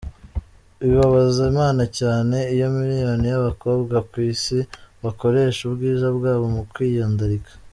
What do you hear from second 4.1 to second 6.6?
isi bakoresha ubwiza bwabo